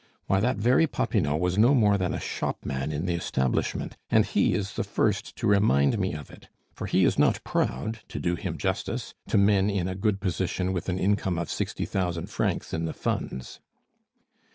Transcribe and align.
Why, 0.25 0.39
that 0.39 0.57
very 0.57 0.87
Popinot 0.87 1.39
was 1.39 1.59
no 1.59 1.75
more 1.75 1.95
than 1.95 2.11
a 2.11 2.19
shopman 2.19 2.91
in 2.91 3.05
the 3.05 3.13
establishment, 3.13 3.97
and 4.09 4.25
he 4.25 4.55
is 4.55 4.73
the 4.73 4.83
first 4.83 5.35
to 5.35 5.45
remind 5.45 5.99
me 5.99 6.13
of 6.15 6.31
it; 6.31 6.47
for 6.73 6.87
he 6.87 7.05
is 7.05 7.19
not 7.19 7.43
proud, 7.43 7.99
to 8.07 8.17
do 8.19 8.33
him 8.33 8.57
justice, 8.57 9.13
to 9.27 9.37
men 9.37 9.69
in 9.69 9.87
a 9.87 9.93
good 9.93 10.19
position 10.19 10.73
with 10.73 10.89
an 10.89 10.97
income 10.97 11.37
of 11.37 11.51
sixty 11.51 11.85
thousand 11.85 12.31
francs 12.31 12.73
in 12.73 12.85
the 12.85 12.93
funds." 12.93 13.59